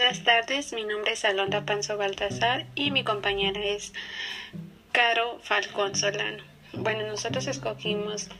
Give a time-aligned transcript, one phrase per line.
[0.00, 3.92] Buenas tardes, mi nombre es Alondra Panzo Baltasar y mi compañera es
[4.92, 6.42] Caro Falcón Solano.
[6.72, 8.30] Bueno, nosotros escogimos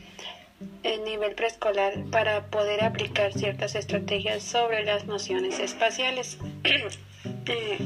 [0.83, 6.39] el nivel preescolar para poder aplicar ciertas estrategias sobre las nociones espaciales.
[7.47, 7.79] Eh,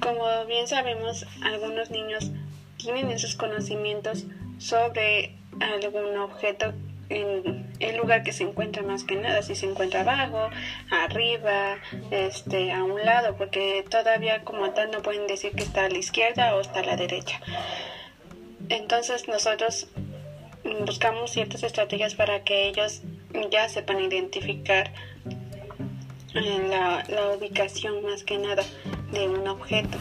[0.00, 2.30] como bien sabemos, algunos niños
[2.76, 4.24] tienen esos conocimientos
[4.58, 6.72] sobre algún objeto
[7.14, 10.50] en el lugar que se encuentra más que nada, si se encuentra abajo,
[10.90, 11.76] arriba,
[12.10, 15.98] este, a un lado, porque todavía como tal no pueden decir que está a la
[15.98, 17.40] izquierda o está a la derecha.
[18.68, 19.88] Entonces nosotros
[20.86, 23.02] buscamos ciertas estrategias para que ellos
[23.50, 24.92] ya sepan identificar
[26.34, 27.04] eh, la,
[27.36, 28.62] ubicación más que nada
[29.12, 29.98] de un objeto.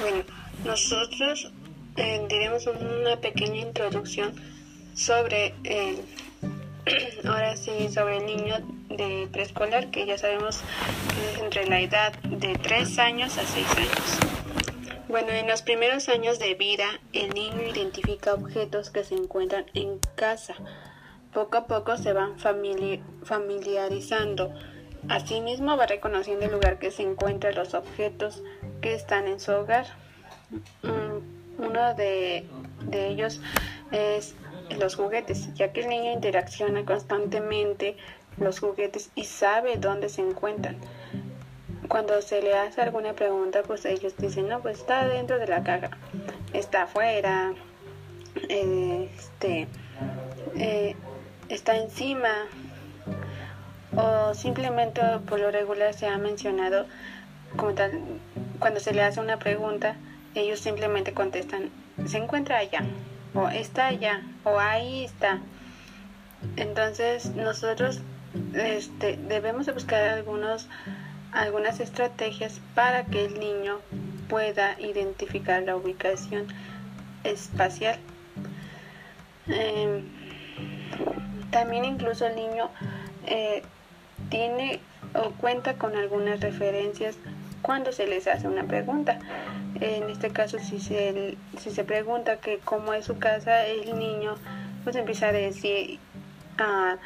[0.00, 0.24] Bueno,
[0.64, 1.52] nosotros
[1.96, 4.34] eh, diremos una pequeña introducción
[4.94, 6.04] sobre el,
[7.28, 8.56] ahora sí, sobre el niño
[8.88, 10.60] de preescolar, que ya sabemos
[11.14, 14.18] que es entre la edad de 3 años a 6 años.
[15.08, 19.98] Bueno, en los primeros años de vida, el niño identifica objetos que se encuentran en
[20.14, 20.54] casa.
[21.34, 24.54] Poco a poco se van familiarizando.
[25.08, 28.44] Asimismo va reconociendo el lugar que se encuentran los objetos
[28.80, 29.86] que están en su hogar.
[30.82, 32.46] Mm, uno de,
[32.84, 33.40] de ellos
[33.90, 34.36] es
[34.78, 37.96] los juguetes, ya que el niño interacciona constantemente
[38.38, 40.76] los juguetes y sabe dónde se encuentran.
[41.88, 45.62] Cuando se le hace alguna pregunta, pues ellos dicen, no, pues está dentro de la
[45.62, 45.90] caja,
[46.52, 47.52] está afuera,
[48.48, 49.66] este,
[50.56, 50.94] eh,
[51.48, 52.46] está encima,
[53.96, 56.86] o simplemente por lo regular se ha mencionado
[57.56, 58.00] como tal,
[58.60, 59.96] cuando se le hace una pregunta,
[60.36, 61.70] ellos simplemente contestan,
[62.06, 62.84] se encuentra allá
[63.34, 65.40] o está allá o ahí está.
[66.56, 68.00] Entonces nosotros
[68.54, 70.68] este, debemos de buscar algunos,
[71.32, 73.78] algunas estrategias para que el niño
[74.28, 76.46] pueda identificar la ubicación
[77.24, 77.98] espacial.
[79.48, 80.04] Em,
[81.50, 82.70] también incluso el niño
[83.26, 83.62] eh,
[84.28, 84.80] tiene
[85.14, 87.16] o cuenta con algunas referencias
[87.62, 89.18] cuando se les hace una pregunta.
[89.80, 94.34] En este caso, si se, si se pregunta que cómo es su casa, el niño
[94.84, 95.98] pues empieza a decir
[96.58, 96.96] ah,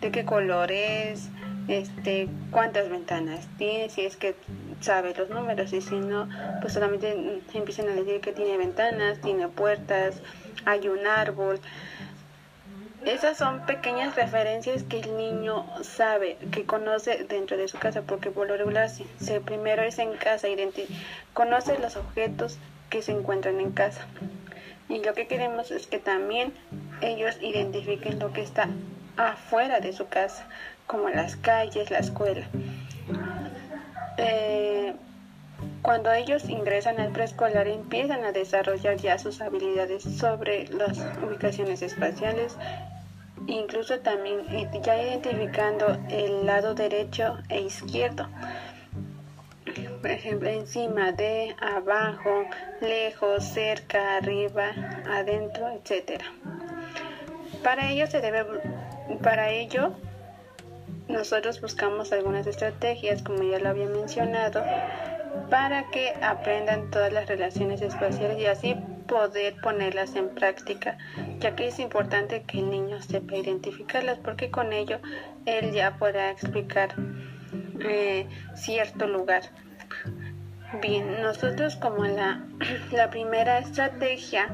[0.00, 1.28] de qué color es,
[1.68, 4.34] este, cuántas ventanas tiene, si es que
[4.80, 6.28] sabe los números y si no,
[6.60, 10.20] pues solamente empiezan a decir que tiene ventanas, tiene puertas,
[10.64, 11.60] hay un árbol.
[13.04, 18.30] Esas son pequeñas referencias que el niño sabe, que conoce dentro de su casa, porque
[18.30, 19.04] por lo regular, si,
[19.44, 20.46] primero es en casa,
[21.32, 22.58] conoce los objetos
[22.90, 24.06] que se encuentran en casa.
[24.88, 26.52] Y lo que queremos es que también
[27.00, 28.68] ellos identifiquen lo que está
[29.16, 30.46] afuera de su casa,
[30.86, 32.46] como las calles, la escuela.
[34.18, 34.94] Eh,
[35.82, 42.56] cuando ellos ingresan al preescolar empiezan a desarrollar ya sus habilidades sobre las ubicaciones espaciales
[43.46, 48.28] incluso también eh, ya identificando el lado derecho e izquierdo.
[50.00, 52.44] Por ejemplo, encima de, abajo,
[52.80, 54.70] lejos, cerca, arriba,
[55.08, 56.22] adentro, etc.
[57.62, 58.44] Para ello se debe,
[59.22, 59.94] para ello
[61.08, 64.64] nosotros buscamos algunas estrategias, como ya lo había mencionado,
[65.50, 68.76] para que aprendan todas las relaciones espaciales y así
[69.12, 70.96] poder ponerlas en práctica,
[71.38, 75.00] ya que es importante que el niño sepa identificarlas, porque con ello
[75.44, 76.94] él ya podrá explicar
[77.80, 79.42] eh, cierto lugar.
[80.80, 82.42] Bien, nosotros como la,
[82.92, 84.48] la primera estrategia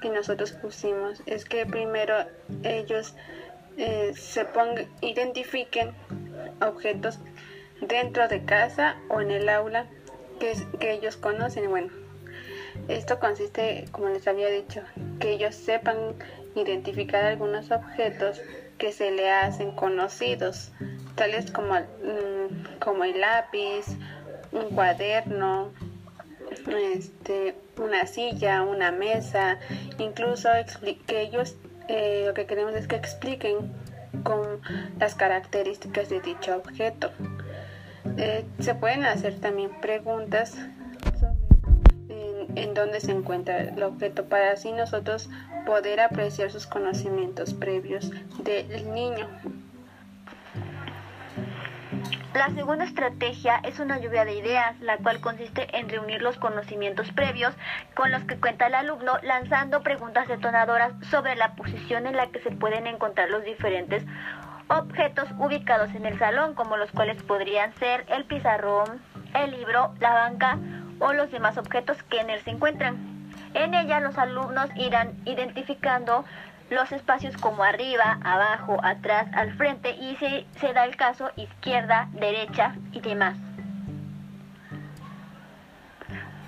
[0.00, 2.14] que nosotros pusimos es que primero
[2.62, 3.16] ellos
[3.76, 5.90] eh, se pongan, identifiquen
[6.60, 7.18] objetos
[7.80, 9.86] dentro de casa o en el aula
[10.38, 11.68] que, que ellos conocen.
[11.68, 12.05] Bueno,
[12.88, 14.82] esto consiste, como les había dicho,
[15.20, 15.96] que ellos sepan
[16.54, 18.40] identificar algunos objetos
[18.78, 20.72] que se le hacen conocidos,
[21.14, 23.86] tales como, mm, como el lápiz,
[24.52, 25.72] un cuaderno,
[26.66, 29.58] este, una silla, una mesa,
[29.98, 30.48] incluso
[31.06, 31.56] que ellos
[31.88, 33.72] eh, lo que queremos es que expliquen
[34.24, 34.60] con
[34.98, 37.10] las características de dicho objeto.
[38.16, 40.56] Eh, se pueden hacer también preguntas
[42.56, 45.30] en dónde se encuentra el objeto para así nosotros
[45.64, 48.10] poder apreciar sus conocimientos previos
[48.42, 49.28] del niño.
[52.34, 57.10] La segunda estrategia es una lluvia de ideas, la cual consiste en reunir los conocimientos
[57.12, 57.54] previos
[57.94, 62.40] con los que cuenta el alumno, lanzando preguntas detonadoras sobre la posición en la que
[62.40, 64.04] se pueden encontrar los diferentes
[64.68, 69.00] objetos ubicados en el salón, como los cuales podrían ser el pizarrón,
[69.34, 70.58] el libro, la banca
[70.98, 72.96] o los demás objetos que en él se encuentran.
[73.54, 76.24] En ella los alumnos irán identificando
[76.70, 82.08] los espacios como arriba, abajo, atrás, al frente y si se da el caso izquierda,
[82.12, 83.36] derecha y demás.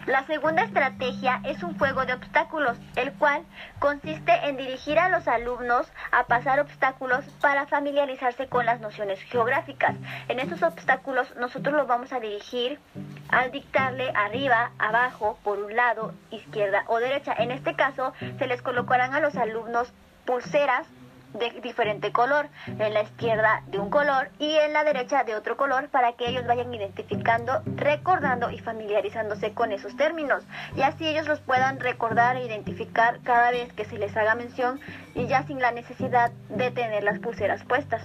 [0.08, 3.42] La segunda estrategia es un juego de obstáculos, el cual
[3.78, 9.96] consiste en dirigir a los alumnos a pasar obstáculos para familiarizarse con las nociones geográficas.
[10.28, 12.80] En estos obstáculos nosotros los vamos a dirigir
[13.28, 17.34] al dictarle arriba, abajo, por un lado, izquierda o derecha.
[17.36, 19.92] En este caso se les colocarán a los alumnos
[20.24, 20.86] pulseras
[21.34, 25.56] de diferente color, en la izquierda de un color y en la derecha de otro
[25.56, 30.44] color para que ellos vayan identificando, recordando y familiarizándose con esos términos
[30.76, 34.80] y así ellos los puedan recordar e identificar cada vez que se les haga mención
[35.14, 38.02] y ya sin la necesidad de tener las pulseras puestas.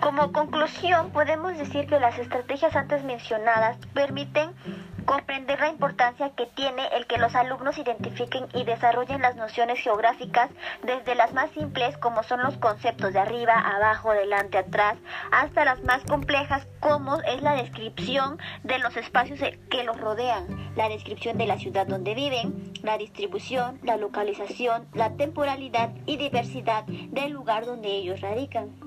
[0.00, 4.50] Como conclusión, podemos decir que las estrategias antes mencionadas permiten
[5.04, 10.50] comprender la importancia que tiene el que los alumnos identifiquen y desarrollen las nociones geográficas
[10.82, 14.96] desde las más simples como son los conceptos de arriba, abajo, delante, atrás,
[15.32, 19.40] hasta las más complejas como es la descripción de los espacios
[19.70, 25.10] que los rodean, la descripción de la ciudad donde viven, la distribución, la localización, la
[25.16, 28.83] temporalidad y diversidad del lugar donde ellos radican.